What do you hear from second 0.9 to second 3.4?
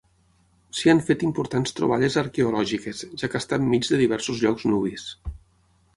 han fet importants troballes arqueològiques, ja